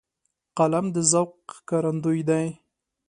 [0.57, 2.45] قلم د ذوق ښکارندوی دی